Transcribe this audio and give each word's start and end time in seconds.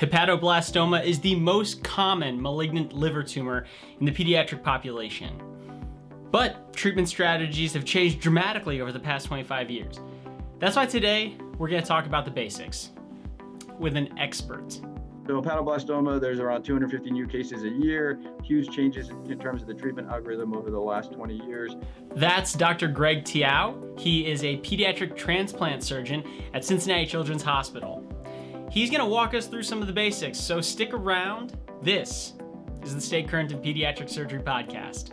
Hepatoblastoma 0.00 1.04
is 1.04 1.20
the 1.20 1.34
most 1.34 1.84
common 1.84 2.40
malignant 2.40 2.94
liver 2.94 3.22
tumor 3.22 3.66
in 3.98 4.06
the 4.06 4.10
pediatric 4.10 4.62
population. 4.62 5.38
But 6.30 6.72
treatment 6.72 7.06
strategies 7.06 7.74
have 7.74 7.84
changed 7.84 8.18
dramatically 8.18 8.80
over 8.80 8.92
the 8.92 8.98
past 8.98 9.26
25 9.26 9.70
years. 9.70 10.00
That's 10.58 10.74
why 10.74 10.86
today 10.86 11.36
we're 11.58 11.68
going 11.68 11.82
to 11.82 11.86
talk 11.86 12.06
about 12.06 12.24
the 12.24 12.30
basics 12.30 12.92
with 13.78 13.94
an 13.94 14.18
expert. 14.18 14.72
So 15.26 15.42
hepatoblastoma, 15.42 16.18
there's 16.18 16.40
around 16.40 16.62
250 16.62 17.10
new 17.10 17.26
cases 17.26 17.64
a 17.64 17.68
year, 17.68 18.18
huge 18.42 18.74
changes 18.74 19.10
in 19.10 19.38
terms 19.38 19.60
of 19.60 19.68
the 19.68 19.74
treatment 19.74 20.08
algorithm 20.08 20.56
over 20.56 20.70
the 20.70 20.80
last 20.80 21.12
20 21.12 21.46
years. 21.46 21.76
That's 22.14 22.54
Dr. 22.54 22.88
Greg 22.88 23.24
Tiao. 23.24 24.00
He 24.00 24.26
is 24.26 24.44
a 24.44 24.56
pediatric 24.60 25.14
transplant 25.14 25.84
surgeon 25.84 26.24
at 26.54 26.64
Cincinnati 26.64 27.04
Children's 27.04 27.42
Hospital. 27.42 28.02
He's 28.70 28.88
going 28.88 29.00
to 29.00 29.06
walk 29.06 29.34
us 29.34 29.48
through 29.48 29.64
some 29.64 29.80
of 29.80 29.88
the 29.88 29.92
basics, 29.92 30.38
so 30.38 30.60
stick 30.60 30.94
around. 30.94 31.58
This 31.82 32.34
is 32.84 32.94
the 32.94 33.00
Stay 33.00 33.24
Current 33.24 33.50
in 33.50 33.58
Pediatric 33.58 34.08
Surgery 34.08 34.38
podcast. 34.38 35.10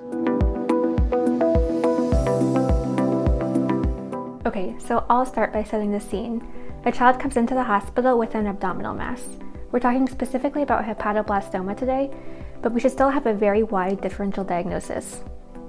Okay, 4.46 4.76
so 4.78 5.04
I'll 5.10 5.26
start 5.26 5.52
by 5.52 5.64
setting 5.64 5.92
the 5.92 6.00
scene. 6.00 6.48
A 6.86 6.92
child 6.92 7.20
comes 7.20 7.36
into 7.36 7.56
the 7.56 7.64
hospital 7.64 8.20
with 8.20 8.36
an 8.36 8.46
abdominal 8.46 8.94
mass. 8.94 9.24
We're 9.72 9.80
talking 9.80 10.08
specifically 10.08 10.62
about 10.62 10.86
hepatoblastoma 10.86 11.76
today, 11.76 12.12
but 12.62 12.74
we 12.74 12.80
should 12.80 12.92
still 12.92 13.10
have 13.10 13.26
a 13.26 13.34
very 13.34 13.64
wide 13.64 14.02
differential 14.02 14.44
diagnosis. 14.44 15.24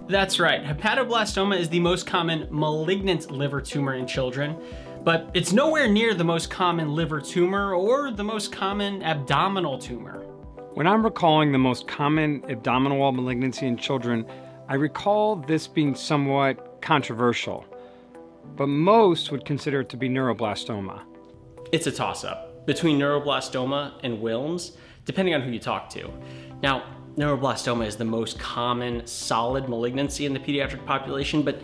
That's 0.08 0.38
right. 0.38 0.62
Hepatoblastoma 0.62 1.58
is 1.58 1.70
the 1.70 1.80
most 1.80 2.06
common 2.06 2.48
malignant 2.50 3.30
liver 3.30 3.62
tumor 3.62 3.94
in 3.94 4.06
children 4.06 4.56
but 5.08 5.30
it's 5.32 5.54
nowhere 5.54 5.88
near 5.88 6.12
the 6.12 6.22
most 6.22 6.50
common 6.50 6.94
liver 6.94 7.18
tumor 7.18 7.72
or 7.72 8.10
the 8.10 8.22
most 8.22 8.52
common 8.52 9.02
abdominal 9.02 9.78
tumor. 9.78 10.20
When 10.74 10.86
I'm 10.86 11.02
recalling 11.02 11.50
the 11.50 11.56
most 11.56 11.88
common 11.88 12.44
abdominal 12.50 12.98
wall 12.98 13.12
malignancy 13.12 13.66
in 13.66 13.78
children, 13.78 14.26
I 14.68 14.74
recall 14.74 15.36
this 15.36 15.66
being 15.66 15.94
somewhat 15.94 16.82
controversial, 16.82 17.64
but 18.54 18.66
most 18.66 19.32
would 19.32 19.46
consider 19.46 19.80
it 19.80 19.88
to 19.88 19.96
be 19.96 20.10
neuroblastoma. 20.10 21.00
It's 21.72 21.86
a 21.86 21.90
toss 21.90 22.22
up 22.22 22.66
between 22.66 22.98
neuroblastoma 22.98 24.00
and 24.02 24.18
Wilms, 24.18 24.72
depending 25.06 25.34
on 25.34 25.40
who 25.40 25.50
you 25.52 25.58
talk 25.58 25.88
to. 25.88 26.10
Now, 26.62 26.82
neuroblastoma 27.16 27.86
is 27.86 27.96
the 27.96 28.04
most 28.04 28.38
common 28.38 29.06
solid 29.06 29.70
malignancy 29.70 30.26
in 30.26 30.34
the 30.34 30.40
pediatric 30.40 30.84
population, 30.84 31.40
but 31.40 31.62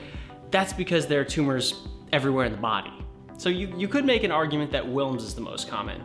that's 0.50 0.72
because 0.72 1.06
there 1.06 1.20
are 1.20 1.24
tumors 1.24 1.86
everywhere 2.10 2.46
in 2.46 2.52
the 2.52 2.56
body. 2.56 3.03
So 3.36 3.48
you, 3.48 3.72
you 3.76 3.88
could 3.88 4.04
make 4.04 4.24
an 4.24 4.30
argument 4.30 4.70
that 4.72 4.84
Wilms 4.84 5.22
is 5.22 5.34
the 5.34 5.40
most 5.40 5.68
common. 5.68 6.02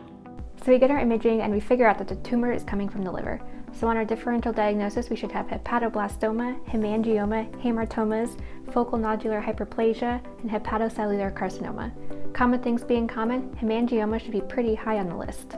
So 0.64 0.72
we 0.72 0.78
get 0.78 0.90
our 0.90 0.98
imaging 0.98 1.40
and 1.40 1.52
we 1.52 1.60
figure 1.60 1.86
out 1.86 1.96
that 1.98 2.08
the 2.08 2.16
tumor 2.16 2.52
is 2.52 2.64
coming 2.64 2.88
from 2.88 3.02
the 3.02 3.10
liver. 3.10 3.40
So 3.72 3.86
on 3.86 3.96
our 3.96 4.04
differential 4.04 4.52
diagnosis, 4.52 5.08
we 5.08 5.16
should 5.16 5.32
have 5.32 5.46
hepatoblastoma, 5.46 6.62
hemangioma, 6.66 7.50
hamartomas, 7.62 8.38
focal 8.72 8.98
nodular 8.98 9.42
hyperplasia, 9.42 10.22
and 10.42 10.50
hepatocellular 10.50 11.32
carcinoma. 11.32 11.92
Common 12.34 12.60
things 12.60 12.84
being 12.84 13.06
common, 13.06 13.48
hemangioma 13.56 14.20
should 14.20 14.32
be 14.32 14.42
pretty 14.42 14.74
high 14.74 14.98
on 14.98 15.08
the 15.08 15.16
list. 15.16 15.56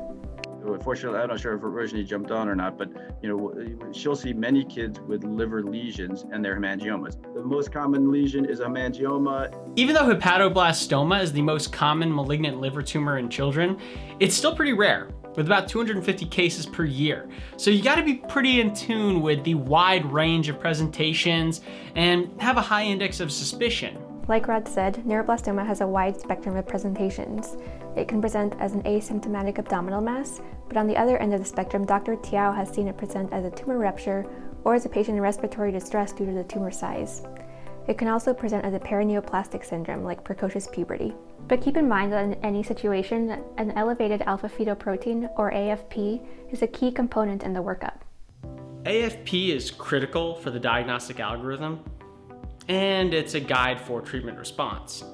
Unfortunately, 0.65 1.19
I'm 1.19 1.29
not 1.29 1.41
sure 1.41 1.55
if 1.55 1.61
Roshni 1.61 2.07
jumped 2.07 2.31
on 2.31 2.49
or 2.49 2.55
not, 2.55 2.79
but 2.79 2.89
you 3.23 3.29
know, 3.29 3.93
she'll 3.93 4.17
see 4.17 4.33
many 4.33 4.65
kids 4.65 5.01
with 5.01 5.25
liver 5.25 5.63
lesions 5.63 6.25
and 6.31 6.45
their 6.45 6.57
hemangiomas. 6.59 7.17
The 7.35 7.43
most 7.43 7.73
common 7.73 8.11
lesion 8.11 8.45
is 8.45 8.61
a 8.61 8.67
hemangioma. 8.67 9.73
Even 9.77 9.95
though 9.95 10.15
hepatoblastoma 10.15 11.23
is 11.23 11.33
the 11.33 11.43
most 11.43 11.73
common 11.73 12.15
malignant 12.15 12.61
liver 12.61 12.83
tumor 12.83 13.19
in 13.19 13.29
children, 13.29 13.79
it's 14.21 14.35
still 14.35 14.55
pretty 14.55 14.73
rare 14.73 15.09
with 15.37 15.47
about 15.47 15.69
250 15.69 16.27
cases 16.27 16.67
per 16.67 16.85
year. 16.85 17.29
So 17.57 17.71
you 17.71 17.83
got 17.83 17.95
to 17.97 18.03
be 18.03 18.15
pretty 18.15 18.61
in 18.61 18.75
tune 18.75 19.21
with 19.23 19.43
the 19.45 19.55
wide 19.55 20.05
range 20.13 20.49
of 20.49 20.61
presentations 20.61 21.63
and 21.95 22.31
have 22.41 22.57
a 22.57 22.63
high 22.63 22.85
index 22.85 23.21
of 23.21 23.33
suspicion. 23.33 24.02
Like 24.29 24.47
Rod 24.47 24.69
said, 24.69 25.03
neuroblastoma 25.05 25.67
has 25.67 25.81
a 25.81 25.87
wide 25.87 26.21
spectrum 26.21 26.57
of 26.57 26.67
presentations. 26.67 27.57
It 27.97 28.07
can 28.07 28.21
present 28.21 28.55
as 28.61 28.73
an 28.73 28.83
asymptomatic 28.85 29.59
abdominal 29.59 30.01
mass, 30.01 30.41
but 30.69 30.77
on 30.77 30.87
the 30.87 30.97
other 30.97 31.19
end 31.19 31.35
of 31.35 31.41
the 31.41 31.47
spectrum, 31.47 31.85
Dr. 31.85 32.17
Tiao 32.17 32.55
has 32.55 32.71
seen 32.71 32.87
it 32.87 32.97
present 32.97 33.33
as 33.33 33.45
a 33.45 33.51
tumor 33.51 33.79
rupture 33.79 34.25
or 34.63 34.75
as 34.75 34.87
a 34.87 34.89
patient 34.89 35.17
in 35.17 35.23
respiratory 35.23 35.73
distress 35.73 36.13
due 36.13 36.25
to 36.25 36.33
the 36.33 36.45
tumor 36.45 36.71
size. 36.71 37.23
It 37.89 37.99
can 37.99 38.07
also 38.07 38.33
present 38.33 38.65
as 38.65 38.75
a 38.75 38.79
paraneoplastic 38.79 39.65
syndrome 39.65 40.05
like 40.05 40.23
precocious 40.23 40.69
puberty. 40.69 41.15
But 41.49 41.61
keep 41.61 41.77
in 41.77 41.89
mind 41.89 42.13
that 42.13 42.25
in 42.25 42.35
any 42.45 42.63
situation, 42.63 43.43
an 43.59 43.73
elevated 43.73 44.23
alpha 44.23 44.49
fetoprotein, 44.49 45.31
or 45.37 45.51
AFP, 45.51 46.25
is 46.53 46.63
a 46.63 46.69
key 46.69 46.93
component 46.93 47.43
in 47.43 47.53
the 47.53 47.63
workup. 47.63 48.03
AFP 48.85 49.55
is 49.55 49.71
critical 49.71 50.37
for 50.37 50.51
the 50.51 50.61
diagnostic 50.61 51.21
algorithm 51.21 51.85
and 52.69 53.15
it's 53.15 53.35
a 53.35 53.41
guide 53.41 53.81
for 53.81 54.01
treatment 54.01 54.39
response. 54.39 55.05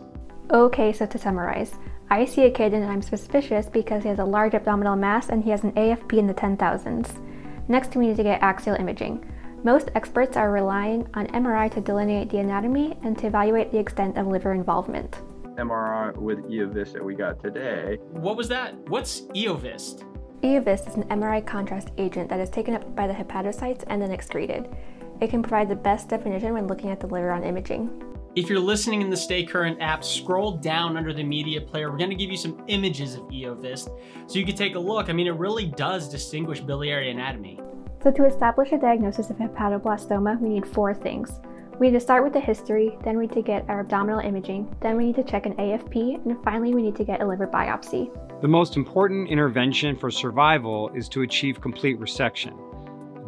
Okay, 0.50 0.92
so 0.92 1.06
to 1.06 1.18
summarize, 1.18 1.74
I 2.10 2.24
see 2.24 2.44
a 2.44 2.50
kid 2.50 2.72
and 2.72 2.84
I'm 2.84 3.02
suspicious 3.02 3.66
because 3.66 4.02
he 4.02 4.08
has 4.08 4.18
a 4.18 4.24
large 4.24 4.54
abdominal 4.54 4.96
mass 4.96 5.28
and 5.28 5.44
he 5.44 5.50
has 5.50 5.62
an 5.62 5.72
AFP 5.72 6.18
in 6.18 6.26
the 6.26 6.34
10,000s. 6.34 7.68
Next, 7.68 7.94
we 7.96 8.06
need 8.06 8.16
to 8.16 8.22
get 8.22 8.42
axial 8.42 8.76
imaging. 8.76 9.30
Most 9.62 9.90
experts 9.94 10.36
are 10.36 10.50
relying 10.50 11.06
on 11.14 11.26
MRI 11.28 11.70
to 11.74 11.80
delineate 11.80 12.30
the 12.30 12.38
anatomy 12.38 12.96
and 13.02 13.18
to 13.18 13.26
evaluate 13.26 13.72
the 13.72 13.78
extent 13.78 14.16
of 14.16 14.26
liver 14.26 14.54
involvement. 14.54 15.20
MRI 15.56 16.16
with 16.16 16.38
Eovist 16.44 16.92
that 16.92 17.04
we 17.04 17.14
got 17.14 17.42
today. 17.42 17.98
What 18.12 18.36
was 18.36 18.48
that? 18.48 18.74
What's 18.88 19.22
Eovist? 19.34 20.04
Eovist 20.42 20.88
is 20.88 20.94
an 20.94 21.04
MRI 21.08 21.44
contrast 21.44 21.90
agent 21.98 22.28
that 22.30 22.38
is 22.38 22.48
taken 22.48 22.74
up 22.74 22.94
by 22.94 23.08
the 23.08 23.12
hepatocytes 23.12 23.82
and 23.88 24.00
then 24.00 24.12
excreted. 24.12 24.68
It 25.20 25.30
can 25.30 25.42
provide 25.42 25.68
the 25.68 25.76
best 25.76 26.08
definition 26.08 26.52
when 26.52 26.68
looking 26.68 26.90
at 26.90 27.00
the 27.00 27.08
liver 27.08 27.32
on 27.32 27.42
imaging. 27.42 27.90
If 28.36 28.48
you're 28.48 28.60
listening 28.60 29.02
in 29.02 29.10
the 29.10 29.16
Stay 29.16 29.42
Current 29.42 29.78
app, 29.80 30.04
scroll 30.04 30.52
down 30.52 30.96
under 30.96 31.12
the 31.12 31.24
media 31.24 31.60
player. 31.60 31.90
We're 31.90 31.98
going 31.98 32.10
to 32.10 32.16
give 32.16 32.30
you 32.30 32.36
some 32.36 32.62
images 32.68 33.14
of 33.16 33.22
Eovist 33.22 33.90
so 34.28 34.38
you 34.38 34.46
can 34.46 34.54
take 34.54 34.76
a 34.76 34.78
look. 34.78 35.08
I 35.08 35.12
mean, 35.12 35.26
it 35.26 35.34
really 35.34 35.66
does 35.66 36.08
distinguish 36.08 36.60
biliary 36.60 37.10
anatomy. 37.10 37.58
So, 38.00 38.12
to 38.12 38.26
establish 38.26 38.70
a 38.70 38.78
diagnosis 38.78 39.30
of 39.30 39.38
hepatoblastoma, 39.38 40.40
we 40.40 40.50
need 40.50 40.68
four 40.68 40.94
things. 40.94 41.40
We 41.80 41.88
need 41.88 41.94
to 41.94 42.00
start 42.00 42.22
with 42.22 42.32
the 42.32 42.40
history, 42.40 42.96
then 43.02 43.18
we 43.18 43.26
need 43.26 43.34
to 43.34 43.42
get 43.42 43.68
our 43.68 43.80
abdominal 43.80 44.20
imaging, 44.20 44.72
then 44.80 44.96
we 44.96 45.06
need 45.06 45.16
to 45.16 45.24
check 45.24 45.46
an 45.46 45.54
AFP, 45.54 46.24
and 46.24 46.36
finally, 46.44 46.74
we 46.74 46.82
need 46.82 46.94
to 46.96 47.04
get 47.04 47.20
a 47.20 47.26
liver 47.26 47.46
biopsy. 47.48 48.08
The 48.40 48.48
most 48.48 48.76
important 48.76 49.28
intervention 49.28 49.96
for 49.96 50.12
survival 50.12 50.90
is 50.94 51.08
to 51.08 51.22
achieve 51.22 51.60
complete 51.60 51.98
resection 51.98 52.67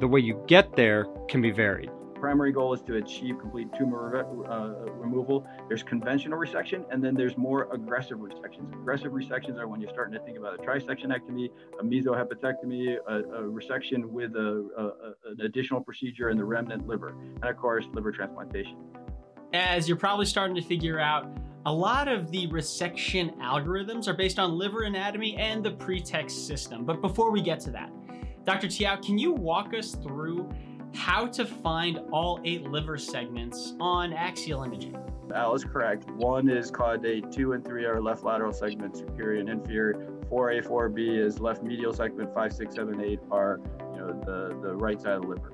the 0.00 0.08
way 0.08 0.20
you 0.20 0.42
get 0.46 0.74
there 0.74 1.06
can 1.28 1.42
be 1.42 1.50
varied. 1.50 1.90
Primary 2.14 2.52
goal 2.52 2.74
is 2.74 2.82
to 2.82 2.96
achieve 2.96 3.38
complete 3.38 3.68
tumor 3.78 4.16
uh, 4.16 4.90
removal. 4.92 5.46
There's 5.68 5.82
conventional 5.82 6.38
resection, 6.38 6.84
and 6.90 7.02
then 7.02 7.14
there's 7.14 7.36
more 7.38 7.72
aggressive 7.72 8.18
resections. 8.18 8.72
Aggressive 8.74 9.12
resections 9.12 9.58
are 9.58 9.66
when 9.68 9.80
you're 9.80 9.90
starting 9.90 10.18
to 10.18 10.24
think 10.24 10.36
about 10.36 10.54
a 10.54 10.62
trisectionectomy, 10.62 11.48
a 11.80 11.82
mesohepatectomy, 11.82 12.98
a, 13.08 13.14
a 13.14 13.42
resection 13.44 14.04
with 14.04 14.36
a, 14.36 14.68
a, 14.76 15.30
an 15.30 15.40
additional 15.42 15.80
procedure 15.80 16.28
in 16.28 16.36
the 16.36 16.44
remnant 16.44 16.86
liver, 16.86 17.14
and 17.36 17.44
of 17.44 17.56
course, 17.56 17.86
liver 17.94 18.12
transplantation. 18.12 18.76
As 19.54 19.88
you're 19.88 19.96
probably 19.96 20.26
starting 20.26 20.56
to 20.56 20.62
figure 20.62 21.00
out, 21.00 21.26
a 21.66 21.72
lot 21.72 22.08
of 22.08 22.30
the 22.30 22.48
resection 22.48 23.36
algorithms 23.38 24.08
are 24.08 24.14
based 24.14 24.38
on 24.38 24.56
liver 24.56 24.82
anatomy 24.82 25.36
and 25.36 25.64
the 25.64 25.72
pretext 25.72 26.46
system. 26.46 26.84
But 26.84 27.00
before 27.00 27.30
we 27.30 27.42
get 27.42 27.60
to 27.60 27.70
that, 27.72 27.90
Dr. 28.44 28.68
Tiao, 28.68 29.04
can 29.04 29.18
you 29.18 29.32
walk 29.32 29.74
us 29.74 29.94
through 29.94 30.48
how 30.94 31.26
to 31.26 31.44
find 31.44 32.00
all 32.12 32.40
eight 32.44 32.64
liver 32.64 32.96
segments 32.96 33.74
on 33.80 34.12
axial 34.12 34.64
imaging? 34.64 34.96
Al 35.34 35.54
is 35.54 35.64
correct. 35.64 36.10
One 36.10 36.48
is 36.48 36.70
caudate, 36.70 37.32
two 37.32 37.52
and 37.52 37.64
three 37.64 37.84
are 37.84 38.00
left 38.00 38.24
lateral 38.24 38.52
segments, 38.52 39.00
superior 39.00 39.40
and 39.40 39.48
inferior. 39.48 40.08
4A, 40.30 40.66
4B 40.66 41.18
is 41.18 41.40
left 41.40 41.62
medial 41.62 41.92
segment, 41.92 42.32
five, 42.34 42.52
six, 42.52 42.74
seven, 42.74 43.00
eight 43.00 43.20
are 43.30 43.60
you 43.94 44.00
know 44.00 44.20
the, 44.24 44.56
the 44.60 44.74
right 44.74 45.00
side 45.00 45.14
of 45.14 45.22
the 45.22 45.28
liver. 45.28 45.52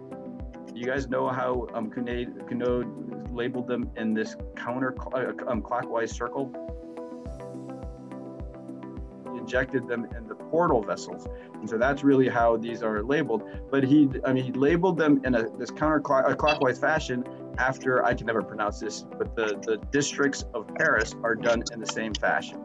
You 0.74 0.84
guys 0.84 1.08
know 1.08 1.28
how 1.28 1.66
um, 1.74 1.90
Couinaud 1.90 3.32
labeled 3.32 3.66
them 3.66 3.90
in 3.96 4.14
this 4.14 4.36
counter 4.54 4.94
uh, 5.14 5.32
um, 5.50 5.62
clockwise 5.62 6.12
circle? 6.12 6.52
Injected 9.46 9.86
them 9.86 10.08
in 10.16 10.26
the 10.26 10.34
portal 10.34 10.82
vessels. 10.82 11.28
And 11.54 11.70
so 11.70 11.78
that's 11.78 12.02
really 12.02 12.28
how 12.28 12.56
these 12.56 12.82
are 12.82 13.04
labeled. 13.04 13.44
But 13.70 13.84
he, 13.84 14.10
I 14.24 14.32
mean, 14.32 14.42
he 14.42 14.50
labeled 14.50 14.98
them 14.98 15.20
in 15.24 15.36
a 15.36 15.48
this 15.50 15.70
counterclockwise 15.70 16.80
fashion 16.80 17.24
after 17.58 18.04
I 18.04 18.12
can 18.12 18.26
never 18.26 18.42
pronounce 18.42 18.80
this, 18.80 19.02
but 19.02 19.36
the, 19.36 19.56
the 19.64 19.76
districts 19.92 20.44
of 20.52 20.66
Paris 20.74 21.14
are 21.22 21.36
done 21.36 21.62
in 21.72 21.78
the 21.78 21.86
same 21.86 22.12
fashion. 22.12 22.58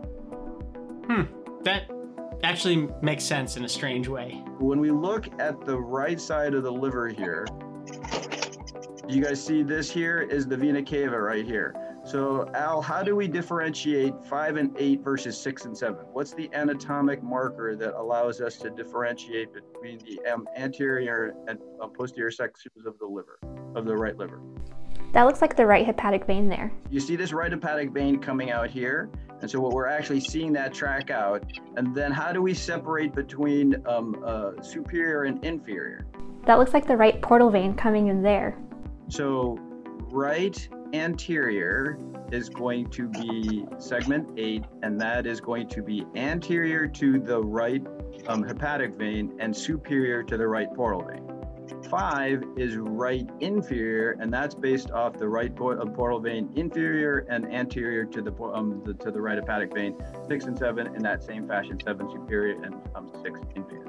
Hmm. 1.06 1.22
That 1.62 1.92
actually 2.44 2.90
makes 3.04 3.26
sense 3.26 3.58
in 3.58 3.64
a 3.64 3.70
strange 3.70 4.08
way. 4.08 4.44
When 4.58 4.80
we 4.80 4.90
look 4.90 5.28
at 5.40 5.64
the 5.64 5.78
right 5.78 6.20
side 6.20 6.56
of 6.56 6.64
the 6.64 6.72
liver 6.72 7.10
here, 7.10 7.46
you 9.08 9.22
guys 9.24 9.44
see 9.44 9.62
this 9.62 9.92
here 9.92 10.22
is 10.22 10.48
the 10.48 10.58
vena 10.58 10.82
cava 10.82 11.22
right 11.22 11.46
here. 11.46 11.76
So, 12.04 12.50
Al, 12.56 12.82
how 12.82 13.04
do 13.04 13.16
we 13.16 13.28
differentiate 13.28 14.14
five 14.26 14.58
and 14.58 14.76
eight 14.78 15.04
versus 15.04 15.40
six 15.40 15.66
and 15.66 15.78
seven? 15.78 16.06
What's 16.14 16.34
the 16.34 16.50
anatomic 16.54 17.22
marker 17.22 17.76
that 17.76 17.94
allows 17.94 18.42
us 18.42 18.58
to 18.58 18.72
differentiate 18.72 19.50
between 19.54 20.00
the 20.00 20.20
um, 20.32 20.48
anterior 20.58 21.36
and 21.48 21.60
uh, 21.80 21.88
posterior 21.88 22.32
sections 22.32 22.88
of 22.88 22.98
the 22.98 23.06
liver, 23.06 23.40
of 23.76 23.86
the 23.86 23.96
right 23.96 24.18
liver? 24.18 24.42
That 25.14 25.24
looks 25.24 25.42
like 25.42 25.56
the 25.56 25.66
right 25.66 25.86
hepatic 25.86 26.26
vein 26.26 26.50
there. 26.50 26.72
You 26.90 27.00
see 27.00 27.16
this 27.16 27.34
right 27.34 27.52
hepatic 27.52 27.92
vein 27.92 28.20
coming 28.20 28.50
out 28.50 28.70
here. 28.70 29.10
And 29.42 29.50
so 29.50 29.60
what 29.60 29.74
we're 29.74 29.88
actually 29.88 30.22
seeing 30.22 30.54
that 30.54 30.74
track 30.74 31.12
out. 31.12 31.44
And 31.76 31.94
then 31.94 32.12
how 32.12 32.32
do 32.32 32.42
we 32.42 32.54
separate 32.54 33.14
between 33.14 33.76
um, 33.88 34.24
uh, 34.26 34.62
superior 34.62 35.24
and 35.24 35.44
inferior? 35.44 36.08
That 36.46 36.58
looks 36.58 36.74
like 36.74 36.88
the 36.88 36.98
right 36.98 37.22
portal 37.22 37.52
vein 37.52 37.76
coming 37.76 38.08
in 38.08 38.24
there. 38.24 38.58
So 39.10 39.58
right 40.12 40.68
anterior 40.94 41.98
is 42.32 42.50
going 42.50 42.90
to 42.92 43.08
be 43.08 43.66
segment 43.78 44.32
8, 44.38 44.64
and 44.84 45.00
that 45.02 45.26
is 45.26 45.42
going 45.42 45.68
to 45.70 45.82
be 45.82 46.06
anterior 46.16 46.88
to 46.88 47.20
the 47.20 47.42
right 47.42 47.86
um, 48.28 48.44
hepatic 48.44 48.96
vein 48.96 49.36
and 49.40 49.56
superior 49.56 50.24
to 50.24 50.38
the 50.38 50.48
right 50.48 50.74
portal 50.74 51.04
vein. 51.04 51.28
5 51.90 52.44
is 52.58 52.78
right 52.78 53.30
inferior, 53.40 54.18
and 54.20 54.34
that's 54.34 54.56
based 54.56 54.92
off 54.92 55.18
the 55.18 55.28
right 55.28 55.52
uh, 55.52 55.86
portal 55.86 56.20
vein 56.20 56.50
inferior 56.56 57.26
and 57.30 57.52
anterior 57.52 58.06
to 58.06 58.22
the, 58.22 58.34
um, 58.44 58.82
the, 58.86 58.94
to 58.96 59.12
the 59.12 59.22
right 59.22 59.38
hepatic 59.38 59.74
vein. 59.74 59.96
6 60.28 60.46
and 60.46 60.58
7 60.58 60.88
in 60.96 61.04
that 61.04 61.24
same 61.24 61.48
fashion, 61.48 61.80
7 61.84 62.10
superior 62.10 62.62
and 62.64 62.76
um, 62.96 63.12
6 63.22 63.40
inferior. 63.56 63.88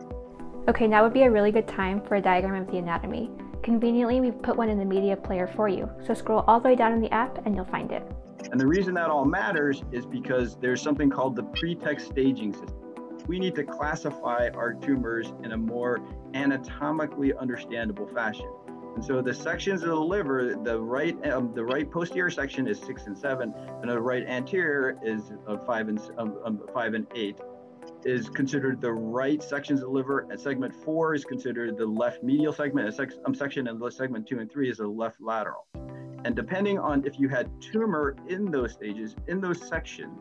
Okay, 0.68 0.86
now 0.86 1.02
would 1.02 1.12
be 1.12 1.22
a 1.22 1.30
really 1.30 1.50
good 1.50 1.66
time 1.66 2.00
for 2.00 2.16
a 2.16 2.20
diagram 2.20 2.62
of 2.62 2.70
the 2.70 2.78
anatomy. 2.78 3.30
Conveniently, 3.62 4.20
we've 4.20 4.42
put 4.42 4.56
one 4.56 4.68
in 4.68 4.76
the 4.76 4.84
media 4.84 5.16
player 5.16 5.46
for 5.46 5.68
you, 5.68 5.88
so 6.04 6.14
scroll 6.14 6.40
all 6.48 6.58
the 6.58 6.68
way 6.68 6.74
down 6.74 6.92
in 6.92 7.00
the 7.00 7.12
app 7.14 7.46
and 7.46 7.54
you'll 7.54 7.64
find 7.64 7.92
it. 7.92 8.02
And 8.50 8.60
the 8.60 8.66
reason 8.66 8.92
that 8.94 9.08
all 9.08 9.24
matters 9.24 9.84
is 9.92 10.04
because 10.04 10.56
there's 10.56 10.82
something 10.82 11.08
called 11.08 11.36
the 11.36 11.44
pretext 11.44 12.08
staging 12.08 12.52
system. 12.52 12.74
We 13.28 13.38
need 13.38 13.54
to 13.54 13.62
classify 13.62 14.48
our 14.54 14.74
tumors 14.74 15.32
in 15.44 15.52
a 15.52 15.56
more 15.56 16.00
anatomically 16.34 17.34
understandable 17.34 18.08
fashion. 18.08 18.50
And 18.96 19.04
so 19.04 19.22
the 19.22 19.32
sections 19.32 19.82
of 19.82 19.90
the 19.90 19.94
liver, 19.94 20.56
the 20.56 20.80
right 20.80 21.16
um, 21.32 21.52
the 21.54 21.64
right 21.64 21.88
posterior 21.88 22.30
section 22.30 22.66
is 22.66 22.80
six 22.80 23.06
and 23.06 23.16
seven, 23.16 23.54
and 23.80 23.88
the 23.88 23.98
right 23.98 24.26
anterior 24.26 24.98
is 25.02 25.32
uh, 25.46 25.56
five 25.58 25.88
and 25.88 26.00
um, 26.18 26.36
um, 26.44 26.60
five 26.74 26.94
and 26.94 27.06
eight 27.14 27.38
is 28.04 28.28
considered 28.28 28.80
the 28.80 28.92
right 28.92 29.42
sections 29.42 29.80
of 29.80 29.88
the 29.88 29.92
liver, 29.92 30.26
and 30.30 30.40
segment 30.40 30.74
four 30.74 31.14
is 31.14 31.24
considered 31.24 31.76
the 31.76 31.86
left 31.86 32.22
medial 32.22 32.52
segment, 32.52 32.86
and 32.86 32.94
sec- 32.94 33.18
um, 33.24 33.34
section, 33.34 33.68
and 33.68 33.92
segment 33.92 34.26
two 34.26 34.38
and 34.38 34.50
three 34.50 34.70
is 34.70 34.78
the 34.78 34.86
left 34.86 35.20
lateral. 35.20 35.66
And 36.24 36.36
depending 36.36 36.78
on 36.78 37.04
if 37.04 37.18
you 37.18 37.28
had 37.28 37.50
tumor 37.60 38.16
in 38.28 38.50
those 38.50 38.72
stages, 38.72 39.16
in 39.26 39.40
those 39.40 39.66
sections, 39.66 40.18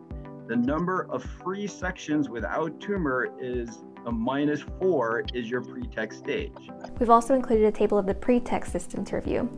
the 0.47 0.55
number 0.55 1.07
of 1.11 1.23
free 1.23 1.67
sections 1.67 2.27
without 2.27 2.79
tumor 2.81 3.29
is 3.39 3.83
a 4.05 4.11
minus 4.11 4.61
four 4.79 5.23
is 5.33 5.49
your 5.49 5.61
pretext 5.61 6.19
stage. 6.19 6.51
We've 6.99 7.09
also 7.09 7.35
included 7.35 7.65
a 7.65 7.71
table 7.71 7.97
of 7.97 8.07
the 8.07 8.15
pretext 8.15 8.71
system 8.71 9.05
to 9.05 9.17
review. 9.17 9.49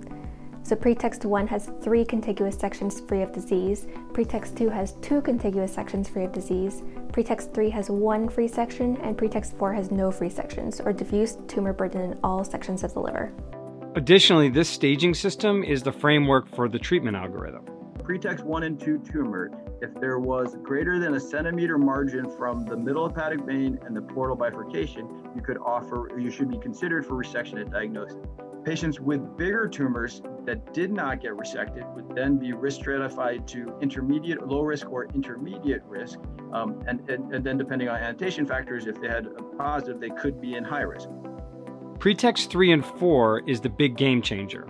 So 0.65 0.77
pretext 0.77 1.25
1 1.25 1.47
has 1.47 1.71
three 1.81 2.05
contiguous 2.05 2.55
sections 2.55 3.01
free 3.01 3.21
of 3.21 3.33
disease, 3.33 3.85
pretext 4.13 4.55
2 4.55 4.69
has 4.69 4.93
two 5.01 5.21
contiguous 5.21 5.73
sections 5.73 6.07
free 6.07 6.23
of 6.23 6.31
disease, 6.31 6.83
pretext 7.13 7.53
3 7.53 7.69
has 7.69 7.91
one 7.91 8.27
free 8.27 8.47
section, 8.47 8.97
and 8.97 9.15
pretext 9.15 9.55
4 9.57 9.71
has 9.71 9.91
no 9.91 10.11
free 10.11 10.31
sections, 10.31 10.81
or 10.81 10.91
diffuse 10.91 11.37
tumor 11.47 11.71
burden 11.71 12.01
in 12.01 12.19
all 12.23 12.43
sections 12.43 12.83
of 12.83 12.91
the 12.95 12.99
liver. 12.99 13.31
Additionally, 13.95 14.49
this 14.49 14.67
staging 14.67 15.13
system 15.13 15.63
is 15.63 15.83
the 15.83 15.91
framework 15.91 16.49
for 16.55 16.67
the 16.67 16.79
treatment 16.79 17.15
algorithm. 17.15 17.63
Pretext 18.03 18.43
1 18.43 18.63
and 18.63 18.79
2 18.79 18.97
tumor, 18.97 19.51
if 19.83 19.93
there 20.01 20.17
was 20.17 20.57
greater 20.63 20.97
than 20.97 21.13
a 21.13 21.19
centimeter 21.19 21.77
margin 21.77 22.27
from 22.35 22.65
the 22.65 22.75
middle 22.75 23.07
hepatic 23.07 23.41
vein 23.41 23.77
and 23.85 23.95
the 23.95 24.01
portal 24.01 24.35
bifurcation, 24.35 25.07
you 25.35 25.41
could 25.41 25.59
offer, 25.59 26.09
you 26.19 26.31
should 26.31 26.49
be 26.49 26.57
considered 26.57 27.05
for 27.05 27.13
resection 27.13 27.61
at 27.61 27.69
diagnosis. 27.69 28.17
Patients 28.63 28.97
with 28.97 29.35
bigger 29.35 29.67
tumors 29.67 30.21
that 30.45 30.73
did 30.73 30.91
not 30.91 31.21
get 31.21 31.31
resected 31.31 31.91
would 31.95 32.15
then 32.15 32.37
be 32.37 32.53
risk 32.53 32.79
stratified 32.79 33.45
to 33.49 33.77
intermediate, 33.81 34.47
low 34.47 34.61
risk, 34.61 34.89
or 34.89 35.05
intermediate 35.13 35.83
risk. 35.83 36.17
Um, 36.53 36.81
and, 36.87 37.09
and, 37.09 37.33
and 37.33 37.45
then, 37.45 37.57
depending 37.57 37.89
on 37.89 37.97
annotation 37.97 38.45
factors, 38.45 38.87
if 38.87 39.01
they 39.01 39.09
had 39.09 39.25
a 39.25 39.43
positive, 39.57 39.99
they 39.99 40.11
could 40.11 40.39
be 40.39 40.55
in 40.55 40.63
high 40.63 40.83
risk. 40.83 41.09
Pretext 41.99 42.49
3 42.51 42.71
and 42.71 42.85
4 42.85 43.43
is 43.47 43.59
the 43.59 43.69
big 43.69 43.97
game 43.97 44.21
changer. 44.21 44.65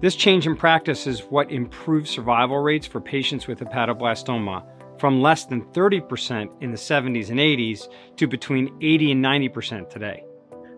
This 0.00 0.14
change 0.14 0.46
in 0.46 0.56
practice 0.56 1.06
is 1.08 1.20
what 1.20 1.50
improves 1.50 2.10
survival 2.10 2.58
rates 2.58 2.86
for 2.86 3.00
patients 3.00 3.48
with 3.48 3.58
hepatoblastoma 3.58 4.64
from 5.00 5.20
less 5.20 5.46
than 5.46 5.62
30% 5.72 6.48
in 6.60 6.70
the 6.70 6.76
70s 6.76 7.30
and 7.30 7.40
80s 7.40 7.88
to 8.16 8.28
between 8.28 8.76
80 8.80 9.12
and 9.12 9.24
90% 9.24 9.90
today. 9.90 10.24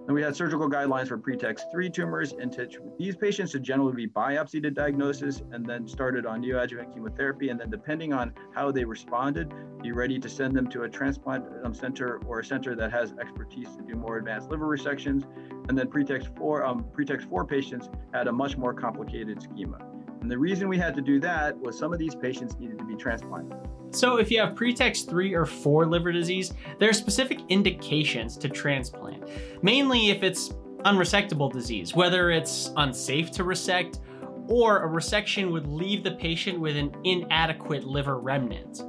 And 0.06 0.14
we 0.14 0.20
had 0.20 0.36
surgical 0.36 0.68
guidelines 0.68 1.08
for 1.08 1.16
pretext 1.16 1.66
three 1.72 1.88
tumors, 1.88 2.34
and 2.34 2.52
to, 2.52 2.68
these 2.98 3.16
patients 3.16 3.52
should 3.52 3.62
generally 3.62 3.94
be 3.94 4.06
biopsied 4.06 4.66
at 4.66 4.74
diagnosis 4.74 5.42
and 5.50 5.64
then 5.64 5.88
started 5.88 6.26
on 6.26 6.42
neoadjuvant 6.42 6.92
chemotherapy. 6.92 7.48
And 7.48 7.58
then, 7.58 7.70
depending 7.70 8.12
on 8.12 8.34
how 8.54 8.70
they 8.70 8.84
responded, 8.84 9.54
be 9.82 9.92
ready 9.92 10.18
to 10.18 10.28
send 10.28 10.54
them 10.54 10.68
to 10.68 10.82
a 10.82 10.88
transplant 10.88 11.46
um, 11.64 11.72
center 11.72 12.20
or 12.26 12.40
a 12.40 12.44
center 12.44 12.76
that 12.76 12.92
has 12.92 13.14
expertise 13.18 13.68
to 13.76 13.82
do 13.82 13.94
more 13.94 14.18
advanced 14.18 14.50
liver 14.50 14.66
resections. 14.66 15.24
And 15.70 15.78
then, 15.78 15.88
pretext 15.88 16.28
four, 16.36 16.66
um, 16.66 16.84
pretext 16.92 17.26
four 17.30 17.46
patients 17.46 17.88
had 18.12 18.28
a 18.28 18.32
much 18.32 18.58
more 18.58 18.74
complicated 18.74 19.40
schema. 19.42 19.78
And 20.20 20.30
the 20.30 20.38
reason 20.38 20.68
we 20.68 20.76
had 20.76 20.94
to 20.96 21.02
do 21.02 21.18
that 21.20 21.58
was 21.58 21.78
some 21.78 21.94
of 21.94 21.98
these 21.98 22.14
patients 22.14 22.58
needed 22.58 22.78
to 22.78 22.84
be 22.84 22.94
transplanted. 22.94 23.58
So, 23.94 24.16
if 24.16 24.30
you 24.30 24.40
have 24.40 24.56
pretext 24.56 25.08
3 25.08 25.34
or 25.34 25.46
4 25.46 25.86
liver 25.86 26.10
disease, 26.10 26.52
there 26.80 26.90
are 26.90 26.94
specific 26.94 27.38
indications 27.48 28.36
to 28.38 28.48
transplant, 28.48 29.28
mainly 29.62 30.10
if 30.10 30.24
it's 30.24 30.48
unresectable 30.84 31.52
disease, 31.52 31.94
whether 31.94 32.30
it's 32.30 32.72
unsafe 32.76 33.30
to 33.32 33.44
resect 33.44 34.00
or 34.48 34.84
a 34.84 34.88
resection 34.88 35.50
would 35.52 35.66
leave 35.66 36.02
the 36.02 36.10
patient 36.10 36.58
with 36.58 36.76
an 36.76 36.94
inadequate 37.04 37.84
liver 37.84 38.18
remnant. 38.18 38.82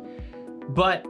But 0.69 1.06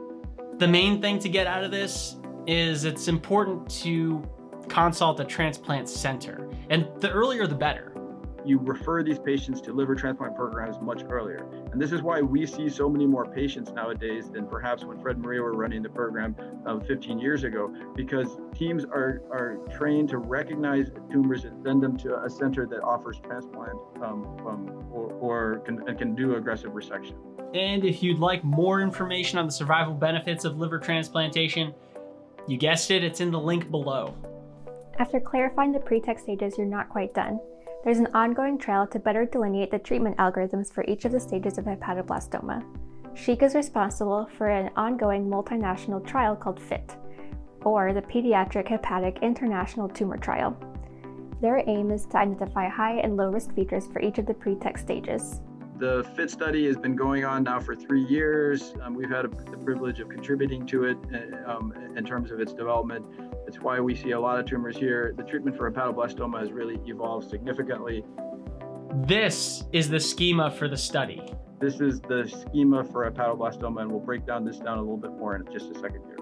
the 0.58 0.68
main 0.68 1.00
thing 1.00 1.18
to 1.20 1.28
get 1.28 1.46
out 1.46 1.64
of 1.64 1.70
this 1.70 2.16
is 2.46 2.84
it's 2.84 3.08
important 3.08 3.68
to 3.82 4.22
consult 4.68 5.20
a 5.20 5.24
transplant 5.24 5.88
center, 5.88 6.50
and 6.70 6.86
the 7.00 7.10
earlier 7.10 7.46
the 7.46 7.54
better 7.54 7.92
you 8.46 8.58
refer 8.58 9.02
these 9.02 9.18
patients 9.18 9.60
to 9.62 9.72
liver 9.72 9.94
transplant 9.94 10.36
programs 10.36 10.80
much 10.80 11.02
earlier. 11.08 11.46
And 11.72 11.80
this 11.80 11.92
is 11.92 12.00
why 12.00 12.20
we 12.20 12.46
see 12.46 12.68
so 12.68 12.88
many 12.88 13.06
more 13.06 13.26
patients 13.26 13.72
nowadays 13.72 14.30
than 14.30 14.46
perhaps 14.46 14.84
when 14.84 14.98
Fred 15.00 15.16
and 15.16 15.24
Maria 15.24 15.42
were 15.42 15.54
running 15.54 15.82
the 15.82 15.88
program 15.88 16.36
um, 16.64 16.80
15 16.80 17.18
years 17.18 17.44
ago, 17.44 17.74
because 17.94 18.38
teams 18.54 18.84
are, 18.84 19.22
are 19.30 19.58
trained 19.76 20.08
to 20.10 20.18
recognize 20.18 20.90
tumors 21.10 21.44
and 21.44 21.62
send 21.64 21.82
them 21.82 21.96
to 21.98 22.22
a 22.22 22.30
center 22.30 22.66
that 22.66 22.82
offers 22.82 23.18
transplant 23.18 23.76
um, 24.02 24.24
um, 24.46 24.86
or, 24.92 25.12
or 25.14 25.58
can, 25.60 25.84
can 25.96 26.14
do 26.14 26.36
aggressive 26.36 26.70
resection. 26.70 27.16
And 27.54 27.84
if 27.84 28.02
you'd 28.02 28.18
like 28.18 28.44
more 28.44 28.80
information 28.80 29.38
on 29.38 29.46
the 29.46 29.52
survival 29.52 29.94
benefits 29.94 30.44
of 30.44 30.58
liver 30.58 30.78
transplantation, 30.78 31.74
you 32.46 32.56
guessed 32.58 32.90
it, 32.90 33.02
it's 33.02 33.20
in 33.20 33.30
the 33.30 33.40
link 33.40 33.70
below. 33.70 34.14
After 34.98 35.20
clarifying 35.20 35.72
the 35.72 35.80
pretext 35.80 36.24
stages, 36.24 36.56
you're 36.56 36.66
not 36.66 36.88
quite 36.88 37.12
done. 37.12 37.40
There's 37.86 38.00
an 38.00 38.08
ongoing 38.14 38.58
trial 38.58 38.84
to 38.88 38.98
better 38.98 39.24
delineate 39.24 39.70
the 39.70 39.78
treatment 39.78 40.16
algorithms 40.16 40.72
for 40.72 40.82
each 40.88 41.04
of 41.04 41.12
the 41.12 41.20
stages 41.20 41.56
of 41.56 41.66
hepatoblastoma. 41.66 42.64
CHIC 43.14 43.44
is 43.44 43.54
responsible 43.54 44.28
for 44.36 44.48
an 44.48 44.72
ongoing 44.74 45.30
multinational 45.30 46.04
trial 46.04 46.34
called 46.34 46.58
PHITT, 46.58 46.96
or 47.64 47.92
the 47.92 48.02
Pediatric 48.02 48.66
Hepatic 48.66 49.20
International 49.22 49.88
Tumor 49.88 50.16
Trial. 50.16 50.56
Their 51.40 51.62
aim 51.68 51.92
is 51.92 52.06
to 52.06 52.18
identify 52.18 52.68
high 52.68 52.94
and 52.94 53.16
low 53.16 53.30
risk 53.30 53.54
features 53.54 53.86
for 53.86 54.00
each 54.00 54.18
of 54.18 54.26
the 54.26 54.34
pretext 54.34 54.82
stages. 54.82 55.40
The 55.78 56.10
PHITT 56.14 56.30
study 56.30 56.66
has 56.66 56.78
been 56.78 56.96
going 56.96 57.26
on 57.26 57.42
now 57.42 57.60
for 57.60 57.76
three 57.76 58.02
years. 58.02 58.72
Um, 58.82 58.94
we've 58.94 59.10
had 59.10 59.26
a, 59.26 59.28
the 59.28 59.58
privilege 59.58 60.00
of 60.00 60.08
contributing 60.08 60.66
to 60.68 60.84
it 60.84 60.96
uh, 61.12 61.50
um, 61.50 61.74
in 61.94 62.02
terms 62.02 62.30
of 62.30 62.40
its 62.40 62.54
development. 62.54 63.04
It's 63.46 63.60
why 63.60 63.78
we 63.80 63.94
see 63.94 64.12
a 64.12 64.20
lot 64.20 64.38
of 64.38 64.46
tumors 64.46 64.78
here. 64.78 65.12
The 65.14 65.22
treatment 65.24 65.54
for 65.54 65.70
hepatoblastoma 65.70 66.40
has 66.40 66.50
really 66.50 66.80
evolved 66.86 67.28
significantly. 67.28 68.04
This 69.04 69.64
is 69.72 69.90
the 69.90 70.00
schema 70.00 70.50
for 70.50 70.66
the 70.66 70.78
study. 70.78 71.22
This 71.60 71.78
is 71.82 72.00
the 72.00 72.26
schema 72.26 72.82
for 72.82 73.10
hepatoblastoma, 73.10 73.82
and 73.82 73.90
we'll 73.90 74.00
break 74.00 74.24
down 74.24 74.46
this 74.46 74.56
down 74.56 74.78
a 74.78 74.80
little 74.80 74.96
bit 74.96 75.12
more 75.12 75.36
in 75.36 75.44
just 75.52 75.70
a 75.70 75.74
second 75.78 76.04
here. 76.06 76.16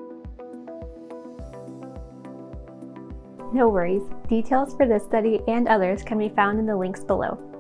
No 3.53 3.69
worries. 3.69 4.03
Details 4.29 4.75
for 4.75 4.85
this 4.85 5.05
study 5.05 5.41
and 5.47 5.69
others 5.69 6.03
can 6.03 6.19
be 6.19 6.29
found 6.29 6.59
in 6.59 6.67
the 6.67 6.77
links 6.77 7.05
below. 7.05 7.54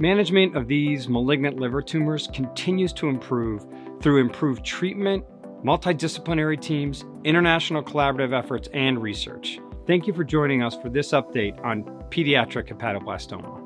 Management 0.00 0.56
of 0.56 0.66
these 0.66 1.10
malignant 1.10 1.60
liver 1.60 1.82
tumors 1.82 2.26
continues 2.32 2.90
to 2.94 3.10
improve 3.10 3.66
through 4.00 4.18
improved 4.18 4.64
treatment 4.64 5.22
multidisciplinary 5.62 6.58
teams, 6.58 7.04
international 7.24 7.82
collaborative 7.82 8.32
efforts, 8.32 8.66
and 8.72 9.02
research. 9.02 9.60
Thank 9.86 10.06
you 10.06 10.14
for 10.14 10.24
joining 10.24 10.62
us 10.62 10.74
for 10.74 10.88
this 10.88 11.10
update 11.10 11.62
on 11.62 11.84
pediatric 12.08 12.68
hepatoblastoma. 12.68 13.60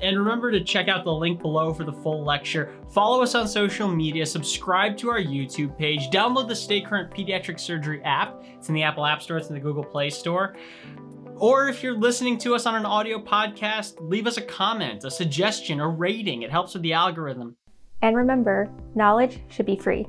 And 0.00 0.16
remember 0.16 0.50
to 0.50 0.64
check 0.64 0.88
out 0.88 1.04
the 1.04 1.12
link 1.12 1.42
below 1.42 1.74
for 1.74 1.84
the 1.84 1.92
full 1.92 2.24
lecture. 2.24 2.72
Follow 2.94 3.22
us 3.22 3.34
on 3.34 3.46
social 3.46 3.88
media, 3.88 4.24
subscribe 4.24 4.96
to 4.98 5.10
our 5.10 5.20
YouTube 5.20 5.76
page, 5.76 6.08
download 6.08 6.48
the 6.48 6.56
Stay 6.56 6.80
Current 6.80 7.10
Pediatric 7.10 7.60
Surgery 7.60 8.02
app. 8.04 8.42
It's 8.56 8.70
in 8.70 8.74
the 8.74 8.84
Apple 8.84 9.04
App 9.04 9.20
Store, 9.20 9.36
it's 9.36 9.48
in 9.48 9.54
the 9.54 9.60
Google 9.60 9.84
Play 9.84 10.08
Store. 10.08 10.54
Or 11.40 11.68
if 11.68 11.84
you're 11.84 11.96
listening 11.96 12.36
to 12.38 12.56
us 12.56 12.66
on 12.66 12.74
an 12.74 12.84
audio 12.84 13.20
podcast, 13.20 13.94
leave 14.00 14.26
us 14.26 14.36
a 14.38 14.42
comment, 14.42 15.04
a 15.04 15.10
suggestion, 15.10 15.78
a 15.78 15.86
rating. 15.86 16.42
It 16.42 16.50
helps 16.50 16.74
with 16.74 16.82
the 16.82 16.92
algorithm. 16.92 17.56
And 18.02 18.16
remember, 18.16 18.68
knowledge 18.96 19.40
should 19.48 19.66
be 19.66 19.76
free. 19.76 20.08